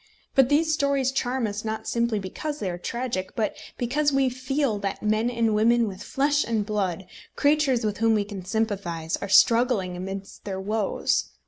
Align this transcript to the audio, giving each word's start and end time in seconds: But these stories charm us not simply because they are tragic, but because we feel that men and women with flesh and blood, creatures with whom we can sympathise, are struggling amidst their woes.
But 0.33 0.49
these 0.49 0.73
stories 0.73 1.11
charm 1.11 1.45
us 1.45 1.63
not 1.63 1.87
simply 1.87 2.17
because 2.17 2.57
they 2.57 2.71
are 2.71 2.79
tragic, 2.79 3.35
but 3.35 3.55
because 3.77 4.11
we 4.11 4.29
feel 4.29 4.79
that 4.79 5.03
men 5.03 5.29
and 5.29 5.53
women 5.53 5.87
with 5.87 6.01
flesh 6.01 6.43
and 6.43 6.65
blood, 6.65 7.05
creatures 7.35 7.85
with 7.85 7.99
whom 7.99 8.15
we 8.15 8.23
can 8.25 8.43
sympathise, 8.43 9.15
are 9.17 9.29
struggling 9.29 9.95
amidst 9.95 10.43
their 10.43 10.59
woes. 10.59 11.25